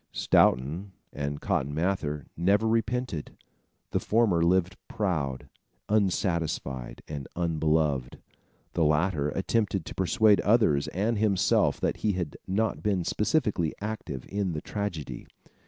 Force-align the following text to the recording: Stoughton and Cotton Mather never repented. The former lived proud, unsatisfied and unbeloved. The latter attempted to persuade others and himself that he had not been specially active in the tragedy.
Stoughton 0.11 0.93
and 1.13 1.41
Cotton 1.41 1.75
Mather 1.75 2.25
never 2.35 2.67
repented. 2.67 3.37
The 3.91 3.99
former 3.99 4.41
lived 4.43 4.75
proud, 4.87 5.47
unsatisfied 5.89 7.03
and 7.07 7.27
unbeloved. 7.35 8.17
The 8.73 8.83
latter 8.83 9.29
attempted 9.29 9.85
to 9.85 9.93
persuade 9.93 10.41
others 10.41 10.87
and 10.87 11.19
himself 11.19 11.79
that 11.81 11.97
he 11.97 12.13
had 12.13 12.35
not 12.47 12.81
been 12.81 13.03
specially 13.03 13.75
active 13.79 14.25
in 14.27 14.53
the 14.53 14.61
tragedy. 14.61 15.27